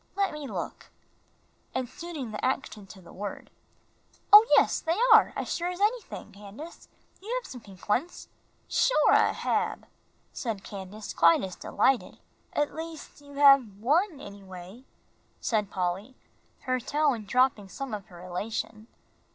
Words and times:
"Let 0.15 0.33
me 0.33 0.47
look," 0.47 0.89
and 1.75 1.87
suiting 1.87 2.31
the 2.31 2.43
action 2.43 2.87
to 2.87 3.01
the 3.03 3.13
word. 3.13 3.51
"Oh, 4.33 4.47
yes, 4.57 4.79
they 4.81 4.97
are, 5.13 5.31
as 5.35 5.53
sure 5.53 5.67
as 5.67 5.79
anything, 5.79 6.31
Candace; 6.31 6.89
you 7.21 7.31
have 7.39 7.47
some 7.47 7.61
pink 7.61 7.87
ones." 7.87 8.27
"Shore, 8.67 9.11
I 9.13 9.27
hab," 9.31 9.85
said 10.33 10.63
Candace, 10.63 11.13
quite 11.13 11.43
as 11.43 11.55
delighted. 11.55 12.17
"At 12.51 12.73
least 12.73 13.21
you 13.21 13.33
have 13.35 13.77
one, 13.77 14.19
anyway," 14.19 14.85
said 15.39 15.69
Polly, 15.69 16.15
her 16.61 16.79
tone 16.79 17.25
dropping 17.25 17.69
some 17.69 17.93
of 17.93 18.07
her 18.07 18.23
elation. 18.23 18.87